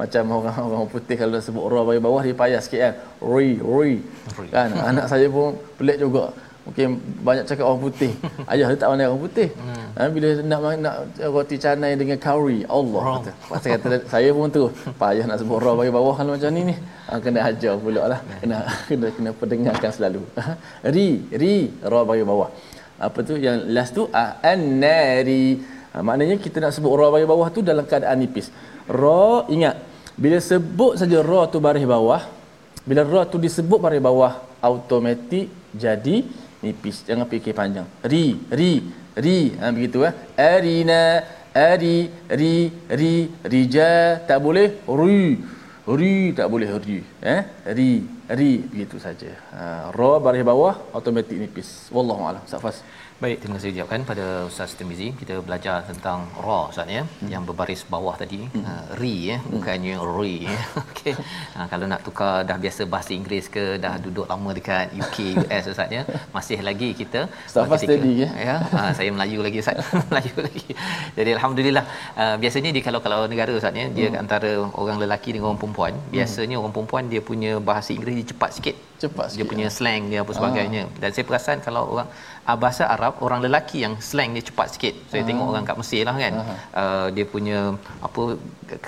[0.00, 2.94] macam orang orang putih kalau dah sebut ra bagi bawah dia payah sikit kan.
[3.32, 3.48] Ri.
[3.60, 3.92] Ri.
[4.54, 6.24] Kan anak saya pun pelik juga
[6.70, 8.12] mungkin banyak cakap orang putih.
[8.50, 9.48] Ayah dia tak pandai orang putih.
[9.58, 9.88] Hmm.
[9.98, 10.96] ha, bila nak nak
[11.34, 13.02] roti canai dengan curry Allah.
[13.18, 14.70] Kata pasal kata saya pun tu.
[14.94, 16.74] Payah nak sebut ra bagi bawah kalau macam ni ni.
[17.10, 18.20] Ha, kena ajar pula lah.
[18.38, 18.56] Kena
[18.86, 20.22] kena kena pendengarkan selalu.
[20.94, 22.48] Ri ri ra bagi bawah.
[23.02, 23.34] Apa tu?
[23.34, 25.58] Yang last tu ah, an-nari.
[25.90, 28.54] Ha, maknanya kita nak sebut ra bagi bawah tu dalam keadaan nipis.
[28.86, 29.74] Ra ingat
[30.14, 32.22] bila sebut saja ra tu baris bawah
[32.86, 34.32] bila ra tu disebut baris bawah
[34.68, 36.16] automatik jadi
[36.64, 37.88] nipis jangan fikir panjang.
[38.12, 38.24] Ri
[38.60, 38.72] ri
[39.24, 39.38] ri.
[39.60, 40.12] Ha begitu eh.
[40.36, 41.02] Arina
[41.52, 41.96] ari
[42.40, 42.54] ri
[43.00, 43.14] ri
[43.52, 43.90] rija.
[44.28, 44.68] Tak boleh?
[45.00, 45.20] Ri
[46.00, 46.14] ri.
[46.38, 46.98] Tak boleh ri
[47.34, 47.40] eh.
[47.78, 47.90] Ri
[48.38, 48.52] ri.
[48.72, 49.32] Begitu saja.
[49.56, 52.84] Ha ra baris bawah automatik nipis wallahu alam safas
[53.20, 55.12] Baik, terima kasih ucapkan pada Ustaz Timizi.
[55.12, 57.28] Kita belajar tentang ra Ustaz ya, hmm.
[57.28, 58.64] yang berbaris bawah tadi, hmm.
[58.64, 59.50] uh, ri ya, hmm.
[59.60, 60.36] bukannya ri.
[60.88, 61.12] Okey.
[61.52, 65.68] Uh, kalau nak tukar dah biasa bahasa Inggeris ke dah duduk lama dekat UK, US
[65.68, 68.28] Ustaz ya, masih lagi kita Staff study ya.
[68.48, 69.84] Ya, uh, saya Melayu lagi Ustaz.
[70.08, 70.72] Melayu lagi.
[71.12, 71.84] Jadi alhamdulillah.
[72.16, 74.16] Uh, biasanya di kalau kalau negara Ustaz ya, dia hmm.
[74.16, 76.08] antara orang lelaki dengan orang perempuan, hmm.
[76.16, 76.62] biasanya hmm.
[76.64, 78.89] orang perempuan dia punya bahasa Inggeris dia cepat sikit.
[79.02, 79.26] Cepat.
[79.38, 79.74] Dia punya ya.
[79.76, 80.82] slang dia apa sebagainya.
[80.86, 80.98] Ah.
[81.00, 82.08] Dan saya perasan kalau orang
[82.48, 84.94] uh, bahasa Arab orang lelaki yang slang dia cepat sikit.
[85.10, 86.34] Saya tengok orang kat Mesir lah kan.
[86.40, 87.58] uh Uh, dia punya
[88.06, 88.22] apa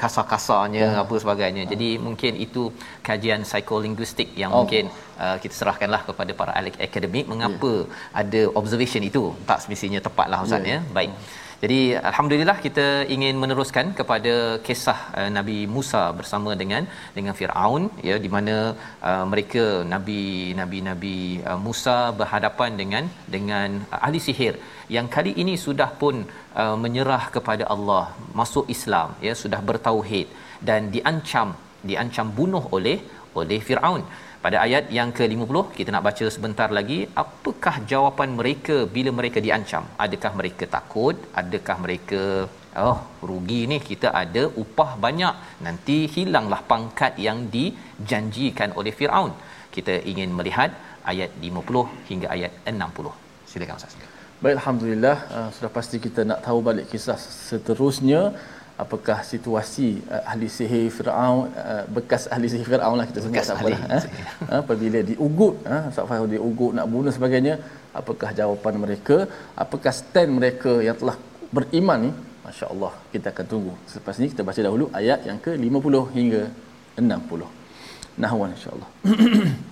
[0.00, 1.62] kasar-kasarnya uh apa sebagainya.
[1.64, 2.62] uh Jadi mungkin itu
[3.08, 4.62] kajian psikolinguistik yang oh.
[4.62, 4.84] mungkin
[5.24, 8.20] uh, kita serahkanlah kepada para ahli akademik mengapa yeah.
[8.20, 10.82] ada observation itu tak semestinya tepatlah ustaz yeah.
[10.84, 10.94] ya.
[10.98, 11.12] Baik.
[11.14, 14.32] uh jadi alhamdulillah kita ingin meneruskan kepada
[14.66, 16.82] kisah uh, Nabi Musa bersama dengan
[17.16, 18.56] dengan Firaun ya di mana
[19.10, 20.22] uh, mereka nabi
[20.60, 21.18] nabi-nabi
[21.50, 24.54] uh, Musa berhadapan dengan dengan uh, ahli sihir.
[24.96, 26.16] Yang kali ini sudah pun
[26.62, 28.04] uh, menyerah kepada Allah,
[28.40, 30.26] masuk Islam ya sudah bertauhid
[30.70, 31.50] dan diancam
[31.90, 32.98] diancam bunuh oleh
[33.40, 34.02] oleh Firaun.
[34.44, 39.84] Pada ayat yang ke-50 kita nak baca sebentar lagi apakah jawapan mereka bila mereka diancam?
[40.04, 41.16] Adakah mereka takut?
[41.42, 42.22] Adakah mereka
[42.86, 45.34] oh rugi ni kita ada upah banyak
[45.66, 49.34] nanti hilanglah pangkat yang dijanjikan oleh Firaun.
[49.76, 50.72] Kita ingin melihat
[51.12, 53.14] ayat 50 hingga ayat 60
[53.52, 54.12] silakan ustaz
[54.44, 55.16] baik alhamdulillah.
[55.36, 57.18] Uh, sudah pasti kita nak tahu balik kisah
[57.48, 58.22] seterusnya
[58.84, 63.56] apakah situasi uh, ahli sihir Firaun uh, bekas ahli sihir Firaun lah kita sebut tak
[63.60, 64.04] apalah eh?
[64.48, 67.56] uh, apabila diugut ha uh, Safai diugut nak bunuh sebagainya
[68.00, 69.16] apakah jawapan mereka?
[69.64, 71.16] Apakah stand mereka yang telah
[71.56, 72.12] beriman ni?
[72.42, 73.74] masya-Allah kita akan tunggu.
[73.90, 76.42] Selepas ni kita baca dahulu ayat yang ke-50 hingga
[76.98, 77.62] 60
[78.22, 78.88] nahwan insya-Allah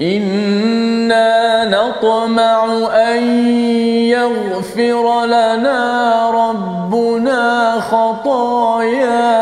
[0.00, 3.22] إنا نطمع أن
[4.06, 5.80] يغفر لنا
[6.30, 9.37] ربنا خطايانا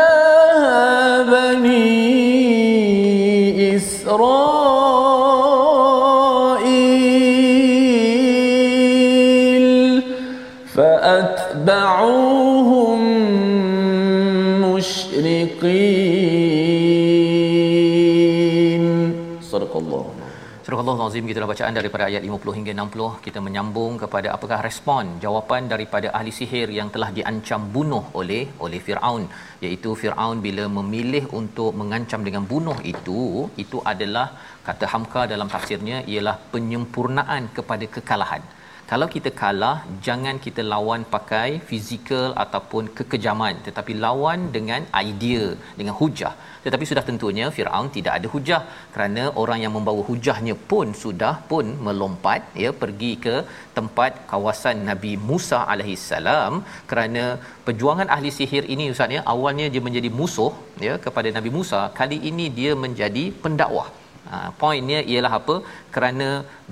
[20.67, 25.05] Surah Allah Azim kita bacaan daripada ayat 50 hingga 60 kita menyambung kepada apakah respon
[25.25, 29.23] jawapan daripada ahli sihir yang telah diancam bunuh oleh oleh Firaun.
[29.63, 33.21] Iaitu Firaun bila memilih untuk mengancam dengan bunuh itu
[33.65, 34.27] itu adalah
[34.67, 38.43] kata Hamka dalam tafsirnya ialah penyempurnaan kepada kekalahan
[38.91, 45.47] kalau kita kalah jangan kita lawan pakai fizikal ataupun kekejaman tetapi lawan dengan idea
[45.79, 46.33] dengan hujah.
[46.65, 48.61] Tetapi sudah tentunya Firaun tidak ada hujah
[48.95, 53.37] kerana orang yang membawa hujahnya pun sudah pun melompat ya pergi ke
[53.77, 57.25] tempat kawasan Nabi Musa alaihissalam kerana
[57.67, 60.53] perjuangan ahli sihir ini ustaz ya awalnya dia menjadi musuh
[60.89, 61.83] ya kepada Nabi Musa.
[62.01, 63.89] Kali ini dia menjadi pendakwah
[64.31, 65.57] Ha, poinnya ialah apa?
[65.95, 66.29] Kerana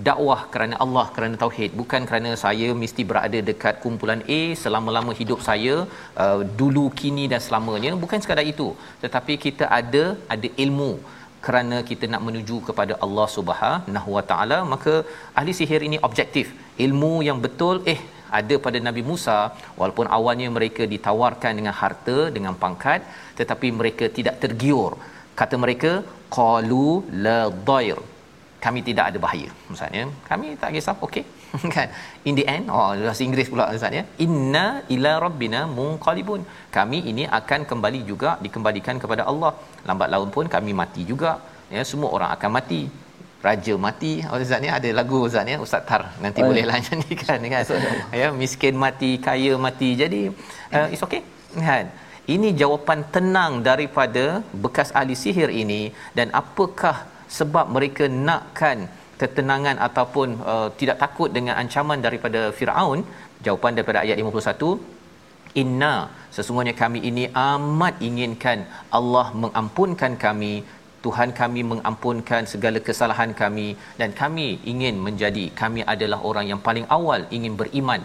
[0.07, 5.41] dakwah, kerana Allah, kerana tauhid, bukan kerana saya mesti berada dekat kumpulan A selama-lama hidup
[5.49, 5.75] saya,
[6.25, 7.93] uh, dulu, kini dan selamanya.
[8.05, 8.69] Bukan sekadar itu,
[9.05, 10.05] tetapi kita ada
[10.37, 10.93] ada ilmu
[11.47, 14.95] kerana kita nak menuju kepada Allah Subhanahu Wa Taala, maka
[15.39, 16.47] ahli sihir ini objektif.
[16.87, 18.01] Ilmu yang betul eh
[18.39, 19.39] ada pada Nabi Musa
[19.79, 23.01] walaupun awalnya mereka ditawarkan dengan harta dengan pangkat
[23.39, 24.93] tetapi mereka tidak tergiur
[25.41, 25.93] kata mereka
[26.37, 26.89] qalu
[27.27, 27.99] la dhair
[28.65, 31.25] kami tidak ada bahaya maksudnya kami tak kisah okey.
[31.75, 31.89] Kan?
[32.29, 36.43] In the end oh bahasa Inggeris pula maksudnya inna ila rabbina munqalibun.
[36.77, 39.53] Kami ini akan kembali juga dikembalikan kepada Allah.
[39.89, 41.33] Lambat laun pun kami mati juga
[41.75, 41.83] ya.
[41.91, 42.83] Semua orang akan mati.
[43.45, 46.85] Raja mati oh, Ustaz ni ada lagu Ustaz ni Ustaz Tar nanti oh, bolehlah ya.
[46.97, 47.65] nyanyikan kan?
[48.21, 49.89] Ya miskin mati kaya mati.
[50.03, 50.21] Jadi
[50.77, 51.21] uh, it's okay
[51.69, 51.87] kan
[52.35, 54.25] ini jawapan tenang daripada
[54.65, 55.83] bekas ahli sihir ini
[56.19, 56.97] dan apakah
[57.39, 58.79] sebab mereka nakkan
[59.21, 63.01] ketenangan ataupun uh, tidak takut dengan ancaman daripada Firaun?
[63.47, 64.95] Jawapan daripada ayat 51
[65.63, 65.95] Inna
[66.37, 68.59] sesungguhnya kami ini amat inginkan
[68.99, 70.55] Allah mengampunkan kami
[71.05, 73.69] Tuhan kami mengampunkan segala kesalahan kami
[74.01, 78.03] dan kami ingin menjadi kami adalah orang yang paling awal ingin beriman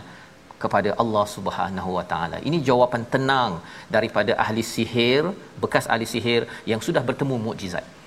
[0.64, 2.38] kepada Allah Subhanahu Wa Taala.
[2.50, 3.52] Ini jawapan tenang
[3.96, 5.24] daripada ahli sihir,
[5.64, 7.99] bekas ahli sihir yang sudah bertemu mukjizat.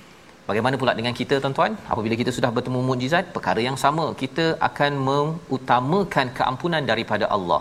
[0.48, 1.72] Bagaimana pula dengan kita tuan-tuan?
[1.92, 4.06] Apabila kita sudah bertemu mukjizat, perkara yang sama.
[4.22, 7.60] Kita akan mengutamakan keampunan daripada Allah.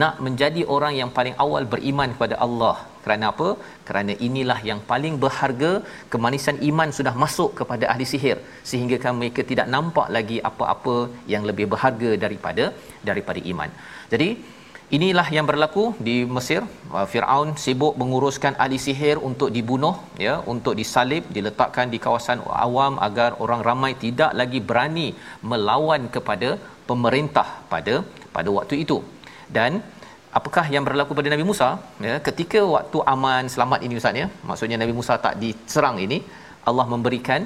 [0.00, 2.76] Nak menjadi orang yang paling awal beriman kepada Allah.
[3.04, 3.48] Kerana apa?
[3.88, 5.72] Kerana inilah yang paling berharga.
[6.14, 8.38] Kemanisan iman sudah masuk kepada ahli sihir
[8.70, 10.96] sehingga kan mereka tidak nampak lagi apa-apa
[11.34, 12.66] yang lebih berharga daripada
[13.10, 13.70] daripada iman.
[14.14, 14.30] Jadi
[14.96, 16.62] inilah yang berlaku di Mesir.
[16.96, 19.94] Uh, Firaun sibuk menguruskan ahli sihir untuk dibunuh
[20.26, 25.08] ya, untuk disalib, diletakkan di kawasan awam agar orang ramai tidak lagi berani
[25.50, 26.50] melawan kepada
[26.90, 27.96] pemerintah pada
[28.36, 28.98] pada waktu itu.
[29.56, 29.72] Dan
[30.38, 31.68] apakah yang berlaku pada Nabi Musa
[32.08, 36.18] ya ketika waktu aman selamat ini ustaz ya maksudnya Nabi Musa tak diserang ini
[36.70, 37.42] Allah memberikan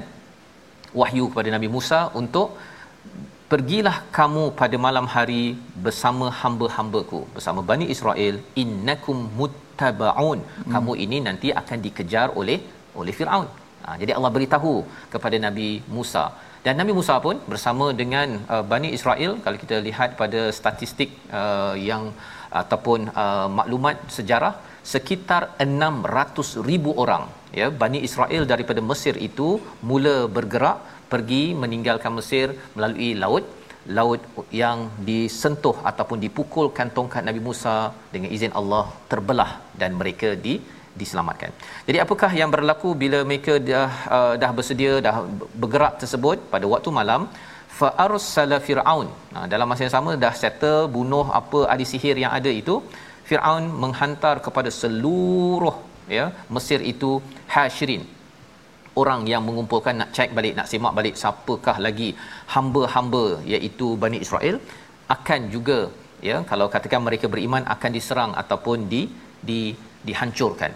[1.01, 2.47] wahyu kepada Nabi Musa untuk
[3.51, 5.43] pergilah kamu pada malam hari
[5.85, 8.35] bersama hamba-hambaku bersama Bani Israel.
[8.63, 10.39] Innakum muttabaun.
[10.47, 10.71] Hmm.
[10.73, 12.59] kamu ini nanti akan dikejar oleh
[13.01, 13.47] oleh Firaun.
[13.83, 14.73] Ha, jadi Allah beritahu
[15.13, 16.25] kepada Nabi Musa.
[16.65, 21.09] Dan Nabi Musa pun bersama dengan uh, Bani Israel kalau kita lihat pada statistik
[21.41, 22.03] uh, yang
[22.61, 24.53] ataupun uh, maklumat sejarah
[24.91, 27.23] sekitar 600,000 orang
[27.59, 29.47] ya Bani Israel daripada Mesir itu
[29.89, 30.77] mula bergerak
[31.13, 33.45] pergi meninggalkan Mesir melalui laut
[33.97, 34.21] laut
[34.61, 34.79] yang
[35.09, 37.75] disentuh ataupun dipukulkan tongkat Nabi Musa
[38.13, 39.51] dengan izin Allah terbelah
[39.81, 40.55] dan mereka di
[41.01, 41.51] diselamatkan.
[41.87, 45.15] Jadi apakah yang berlaku bila mereka dah uh, dah bersedia dah
[45.61, 47.23] bergerak tersebut pada waktu malam
[47.79, 49.07] fa arsala fir'aun.
[49.33, 52.75] Nah, dalam masa yang sama dah settle bunuh apa ahli sihir yang ada itu,
[53.29, 55.75] Firaun menghantar kepada seluruh
[56.17, 57.11] ya Mesir itu
[57.53, 58.03] hasyirin
[59.01, 62.09] orang yang mengumpulkan nak cek balik nak semak balik siapakah lagi
[62.55, 64.57] hamba-hamba iaitu Bani Israel
[65.15, 65.79] akan juga
[66.29, 69.01] ya kalau katakan mereka beriman akan diserang ataupun di
[69.49, 69.61] di
[70.07, 70.71] dihancurkan.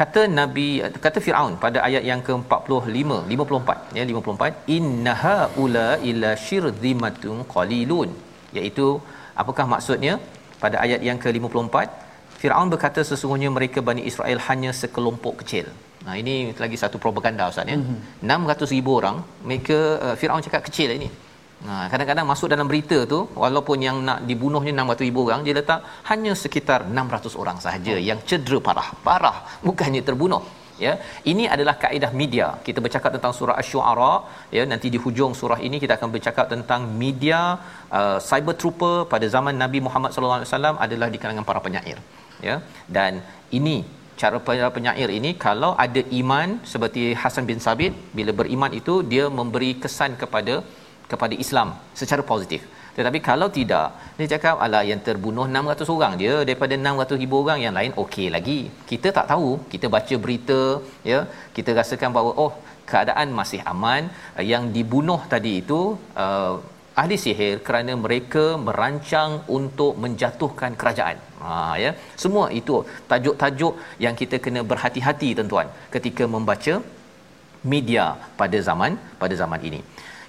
[0.00, 0.66] Kata nabi
[1.04, 8.10] kata Firaun pada ayat yang ke-45 54 ya 54 innaha ula ila syirzimatun qalilun.
[8.56, 8.88] Iaitu
[9.42, 10.14] apakah maksudnya?
[10.62, 11.76] Pada ayat yang ke-54
[12.40, 15.66] Firaun berkata sesungguhnya mereka Bani Israel hanya sekelompok kecil
[16.06, 17.76] Nah ini lagi satu propaganda ustaz ya.
[17.78, 18.32] Mm-hmm.
[18.32, 19.16] 600,000 orang
[19.48, 21.08] mereka uh, Firaun cakap kecil ini.
[21.68, 25.80] Nah kadang-kadang masuk dalam berita tu walaupun yang nak dibunuhnya 600,000 orang dia letak
[26.10, 28.06] hanya sekitar 600 orang sahaja oh.
[28.10, 28.88] yang cedera parah.
[29.08, 29.36] Parah
[29.68, 30.44] bukannya terbunuh.
[30.84, 30.92] Ya,
[31.30, 32.46] ini adalah kaedah media.
[32.66, 34.14] Kita bercakap tentang surah Asy-Syu'ara,
[34.56, 37.38] ya, nanti di hujung surah ini kita akan bercakap tentang media
[37.98, 41.96] uh, cyber trooper pada zaman Nabi Muhammad sallallahu alaihi wasallam adalah di kalangan para penyair.
[42.48, 42.56] Ya.
[42.96, 43.24] Dan
[43.58, 43.76] ini
[44.20, 44.38] cara
[44.76, 50.12] penyair ini kalau ada iman seperti Hasan bin Sabit bila beriman itu dia memberi kesan
[50.22, 50.56] kepada
[51.10, 51.68] kepada Islam
[52.00, 52.62] secara positif.
[52.96, 53.88] Tetapi kalau tidak
[54.18, 58.28] dia cakap ala yang terbunuh 600 orang dia daripada 600 ribu orang yang lain okey
[58.36, 58.58] lagi.
[58.90, 59.50] Kita tak tahu.
[59.72, 60.60] Kita baca berita
[61.10, 61.18] ya.
[61.56, 62.52] Kita rasakan bahawa oh
[62.90, 64.02] keadaan masih aman.
[64.52, 65.80] Yang dibunuh tadi itu
[66.24, 66.54] uh,
[67.00, 71.18] ahli sihir kerana mereka merancang untuk menjatuhkan kerajaan.
[71.44, 71.90] Ha ya.
[72.22, 72.76] Semua itu
[73.10, 73.74] tajuk-tajuk
[74.04, 76.74] yang kita kena berhati-hati tuan-tuan ketika membaca
[77.74, 78.04] media
[78.40, 78.92] pada zaman
[79.22, 79.80] pada zaman ini.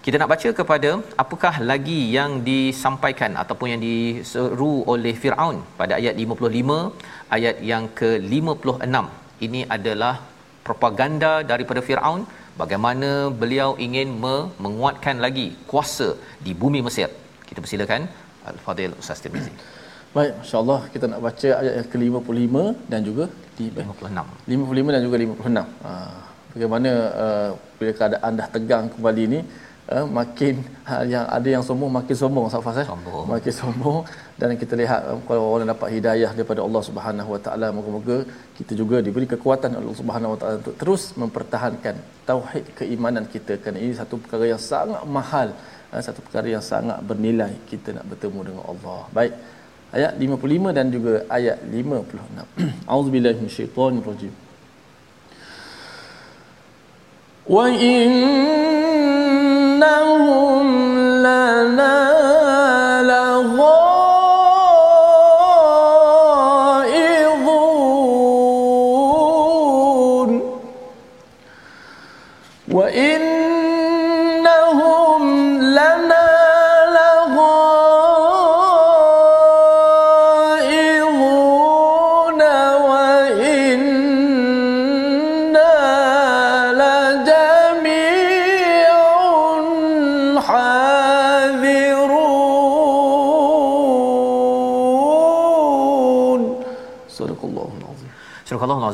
[0.05, 0.89] Kita nak baca kepada
[1.23, 6.77] apakah lagi yang disampaikan ataupun yang diseru oleh Firaun pada ayat 55
[7.37, 8.95] ayat yang ke-56.
[9.45, 10.13] Ini adalah
[10.67, 12.21] propaganda daripada Firaun
[12.61, 13.09] bagaimana
[13.41, 14.09] beliau ingin
[14.65, 16.09] menguatkan lagi kuasa
[16.45, 17.09] di bumi Mesir.
[17.47, 18.01] Kita persilakan
[18.51, 19.53] Al-Fadil Ustaz Tirmizi.
[20.15, 22.55] Baik, insya-Allah kita nak baca ayat yang ke-55
[22.91, 23.25] dan juga
[23.57, 24.49] di 56.
[24.53, 25.85] 55 dan juga 56.
[25.85, 25.91] Ha,
[26.53, 26.91] bagaimana
[27.23, 29.39] uh, bila keadaan dah tegang kembali ni
[29.95, 30.55] uh, makin
[30.91, 32.87] uh, yang ada yang sombong makin sombong Safas eh.
[32.91, 33.25] Sombong.
[33.33, 33.99] Makin sombong
[34.39, 38.17] dan kita lihat uh, kalau orang dapat hidayah daripada Allah Subhanahu Wa Taala moga-moga
[38.57, 41.95] kita juga diberi kekuatan oleh Allah Subhanahu Wa Taala untuk terus mempertahankan
[42.29, 45.47] tauhid keimanan kita kerana ini satu perkara yang sangat mahal
[45.93, 49.01] uh, satu perkara yang sangat bernilai kita nak bertemu dengan Allah.
[49.19, 49.33] Baik.
[49.87, 52.43] Ayat 55 dan juga ayat 56.
[52.91, 54.33] Auzubillahi minasyaitonirrajim.
[57.47, 57.63] Wa
[59.87, 62.16] innahum lana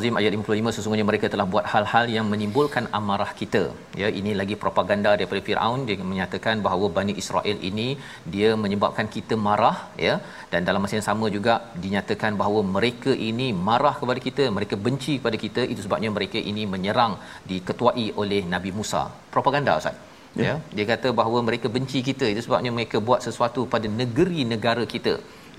[0.04, 3.62] Azim ayat 55 sesungguhnya mereka telah buat hal-hal yang menimbulkan amarah kita.
[4.00, 7.86] Ya, ini lagi propaganda daripada Firaun dia menyatakan bahawa Bani Israel ini
[8.34, 9.76] dia menyebabkan kita marah
[10.06, 10.14] ya
[10.52, 15.14] dan dalam masa yang sama juga dinyatakan bahawa mereka ini marah kepada kita, mereka benci
[15.20, 17.14] kepada kita itu sebabnya mereka ini menyerang
[17.52, 19.04] diketuai oleh Nabi Musa.
[19.36, 19.96] Propaganda Ustaz.
[20.40, 20.44] Ya.
[20.46, 24.84] ya, dia kata bahawa mereka benci kita itu sebabnya mereka buat sesuatu pada negeri negara
[24.94, 25.14] kita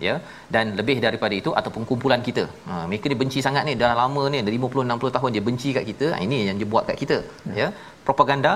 [0.08, 0.16] ya
[0.54, 2.44] dan lebih daripada itu ataupun kumpulan kita.
[2.70, 5.72] Ha mereka ni benci sangat ni dah lama ni dari 50 60 tahun dia benci
[5.78, 6.08] kat kita.
[6.16, 7.18] Ha, ini yang dia buat kat kita
[7.50, 7.56] ya.
[7.62, 7.68] ya.
[8.08, 8.54] Propaganda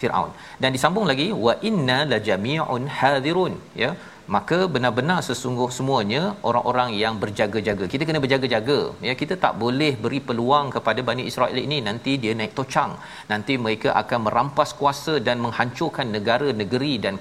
[0.00, 0.30] Firaun.
[0.62, 3.90] Dan disambung lagi wa inna la jami'un hadirun ya.
[4.34, 7.84] Maka benar-benar sesungguh semuanya orang-orang yang berjaga-jaga.
[7.92, 8.78] Kita kena berjaga-jaga.
[9.06, 12.92] Ya, kita tak boleh beri peluang kepada Bani Israel ini nanti dia naik tocang.
[13.32, 17.16] Nanti mereka akan merampas kuasa dan menghancurkan negara, negeri dan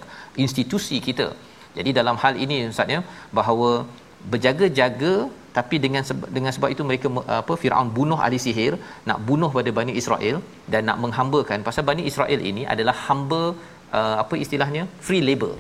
[0.46, 1.28] institusi kita.
[1.80, 3.02] Jadi dalam hal ini ustaz ya
[3.40, 3.72] bahawa
[4.32, 5.14] berjaga-jaga
[5.58, 7.08] tapi dengan sebab, dengan sebab itu mereka
[7.42, 8.74] apa Firaun bunuh ahli sihir
[9.10, 10.38] nak bunuh pada Bani Israel
[10.74, 11.66] dan nak menghambakan.
[11.68, 13.42] Pasal Bani Israel ini adalah hamba
[14.00, 15.56] uh, apa istilahnya free labor.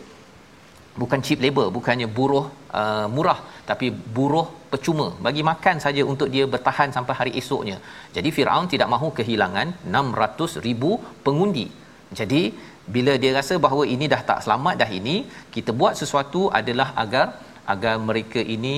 [1.01, 2.45] Bukan cheap labor bukannya buruh
[2.81, 3.39] uh, murah
[3.69, 3.87] tapi
[4.17, 5.07] buruh percuma.
[5.25, 7.77] Bagi makan saja untuk dia bertahan sampai hari esoknya.
[8.15, 11.67] Jadi Firaun tidak mahu kehilangan 600,000 pengundi.
[12.19, 12.41] Jadi
[12.95, 15.15] bila dia rasa bahawa ini dah tak selamat dah ini
[15.55, 17.27] kita buat sesuatu adalah agar
[17.73, 18.75] agar mereka ini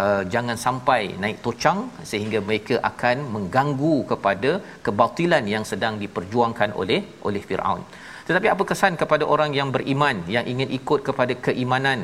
[0.00, 1.78] uh, jangan sampai naik tocang
[2.10, 4.50] sehingga mereka akan mengganggu kepada
[4.86, 7.82] kebatilan yang sedang diperjuangkan oleh oleh Firaun.
[8.28, 12.00] Tetapi apa kesan kepada orang yang beriman yang ingin ikut kepada keimanan?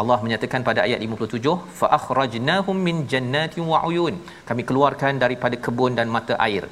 [0.00, 4.16] Allah menyatakan pada ayat 57 fa akhrajnahum min jannatin wa uyun.
[4.48, 6.64] Kami keluarkan daripada kebun dan mata air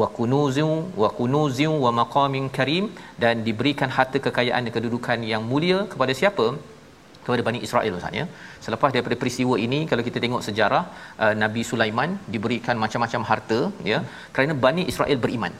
[0.00, 0.72] wa kunuzin
[1.02, 2.86] wa kunuzin wa maqamin karim
[3.22, 6.48] dan diberikan harta kekayaan dan kedudukan yang mulia kepada siapa
[7.28, 8.26] kepada Bani Israel Ustaz ya.
[8.64, 10.84] Selepas daripada peristiwa ini kalau kita tengok sejarah
[11.24, 13.60] uh, Nabi Sulaiman diberikan macam-macam harta
[13.92, 13.98] ya
[14.36, 15.54] kerana Bani Israel beriman.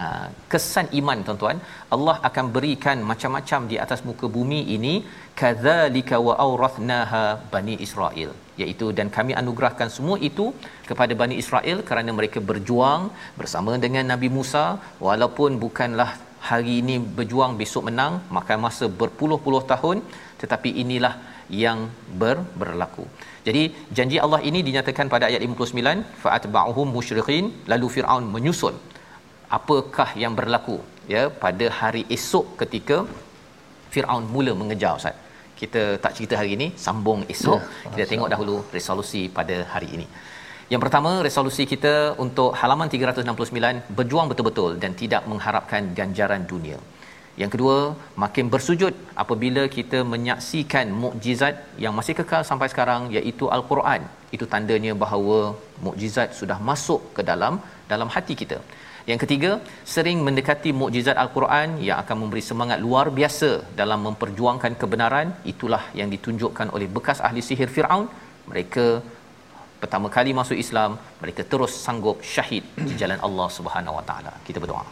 [0.00, 0.06] Ha,
[0.52, 1.58] kesan iman tuan-tuan
[1.94, 4.94] Allah akan berikan macam-macam di atas muka bumi ini
[5.40, 7.24] kadzalika wa awrathnaha
[7.54, 8.30] bani Israel
[8.62, 10.46] iaitu dan kami anugerahkan semua itu
[10.90, 13.02] kepada bani Israel kerana mereka berjuang
[13.40, 14.64] bersama dengan Nabi Musa
[15.06, 16.10] walaupun bukanlah
[16.50, 19.98] hari ini berjuang besok menang makan masa berpuluh-puluh tahun
[20.42, 21.14] tetapi inilah
[21.64, 21.78] yang
[22.20, 23.04] ber, berlaku.
[23.46, 23.62] Jadi
[23.96, 28.74] janji Allah ini dinyatakan pada ayat 59 fa'atba'uhum musyriqin lalu Firaun menyusul
[29.58, 30.76] apakah yang berlaku
[31.14, 32.98] ya pada hari esok ketika
[33.92, 35.16] Firaun mula mengejar Ustaz.
[35.62, 37.60] Kita tak cerita hari ini, sambung esok.
[37.62, 40.06] Ya, kita tengok dahulu resolusi pada hari ini.
[40.72, 41.92] Yang pertama, resolusi kita
[42.24, 46.78] untuk halaman 369 berjuang betul-betul dan tidak mengharapkan ganjaran dunia.
[47.40, 47.76] Yang kedua,
[48.22, 48.92] makin bersujud
[49.22, 51.54] apabila kita menyaksikan mukjizat
[51.84, 54.02] yang masih kekal sampai sekarang iaitu al-Quran.
[54.36, 55.38] Itu tandanya bahawa
[55.84, 57.54] mukjizat sudah masuk ke dalam
[57.94, 58.58] dalam hati kita.
[59.10, 59.50] Yang ketiga,
[59.94, 65.28] sering mendekati mukjizat Al-Quran yang akan memberi semangat luar biasa dalam memperjuangkan kebenaran.
[65.52, 68.06] Itulah yang ditunjukkan oleh bekas ahli sihir Firaun.
[68.50, 68.86] Mereka
[69.82, 70.90] pertama kali masuk Islam,
[71.22, 74.32] mereka terus sanggup syahid di jalan Allah Subhanahu Wa Taala.
[74.48, 74.84] Kita berdoa.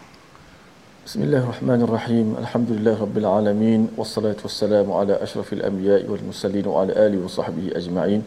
[1.06, 2.26] Bismillahirrahmanirrahim.
[2.42, 8.20] Alhamdulillahirabbil alamin wassalatu wassalamu ala asyrafil anbiya'i wal mursalin wa ala alihi wa sahbihi ajma'in.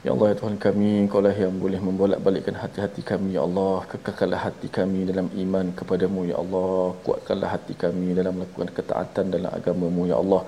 [0.00, 3.84] Ya Allah ya Tuhan kami Engkau lah yang boleh membolak-balikkan hati-hati kami Ya Allah.
[3.90, 6.96] Kekalkanlah hati kami dalam iman kepadamu Ya Allah.
[7.04, 10.42] Kuatkanlah hati kami dalam melakukan ketaatan dalam agamamu Ya Allah.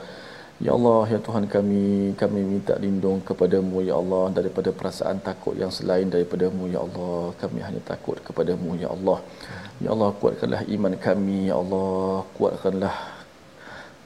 [0.67, 5.69] Ya Allah ya Tuhan kami kami minta lindung kepadamu Ya Allah daripada perasaan takut yang
[5.79, 7.37] selain daripadamu Ya Allah.
[7.37, 9.19] Kami hanya takut kepadamu Ya Allah.
[9.85, 12.25] Ya Allah kuatkanlah iman kami Ya Allah.
[12.41, 12.97] Kuatkanlah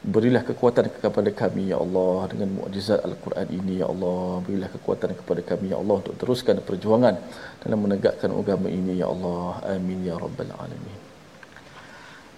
[0.07, 4.39] Berilah kekuatan kepada kami ya Allah dengan mukjizat Al-Quran ini ya Allah.
[4.47, 7.19] Berilah kekuatan kepada kami ya Allah untuk teruskan perjuangan
[7.67, 9.59] dalam menegakkan agama ini ya Allah.
[9.75, 11.06] Amin ya rabbal alamin.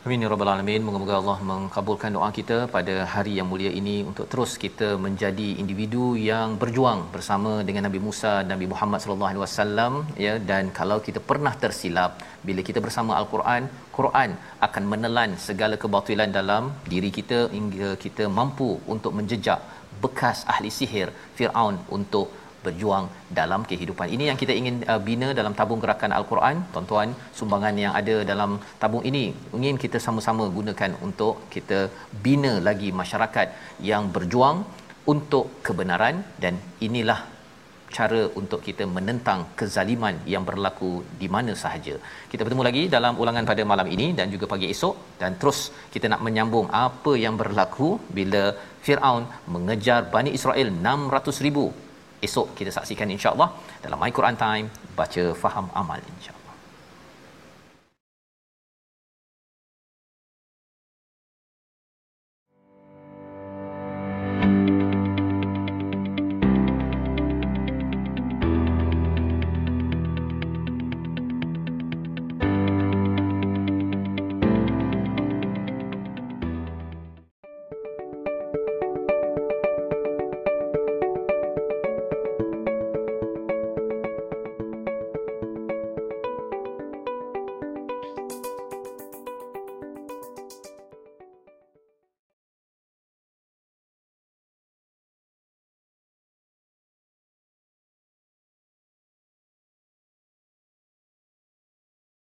[0.08, 0.82] Amin ya rabbal alamin.
[0.84, 6.04] Moga-moga Allah mengabulkan doa kita pada hari yang mulia ini untuk terus kita menjadi individu
[6.28, 9.92] yang berjuang bersama dengan Nabi Musa dan Nabi Muhammad sallallahu alaihi wasallam
[10.26, 14.32] ya dan kalau kita pernah tersilap bila kita bersama al-Quran, Quran
[14.68, 19.60] akan menelan segala kebatilan dalam diri kita hingga kita mampu untuk menjejak
[20.04, 22.28] bekas ahli sihir Firaun untuk
[22.64, 23.06] berjuang
[23.38, 24.08] dalam kehidupan.
[24.16, 26.56] Ini yang kita ingin uh, bina dalam tabung gerakan Al-Quran.
[26.74, 28.52] Tuan-tuan, sumbangan yang ada dalam
[28.82, 29.24] tabung ini
[29.58, 31.80] ingin kita sama-sama gunakan untuk kita
[32.26, 33.48] bina lagi masyarakat
[33.90, 34.58] yang berjuang
[35.14, 36.54] untuk kebenaran dan
[36.86, 37.20] inilah
[37.96, 40.90] cara untuk kita menentang kezaliman yang berlaku
[41.20, 41.94] di mana sahaja.
[42.30, 45.60] Kita bertemu lagi dalam ulangan pada malam ini dan juga pagi esok dan terus
[45.94, 48.42] kita nak menyambung apa yang berlaku bila
[48.84, 51.87] Firaun mengejar Bani Israel 600,000
[52.26, 53.48] esok kita saksikan insya-Allah
[53.84, 54.66] dalam My Quran Time
[54.98, 56.37] baca faham amal insya-Allah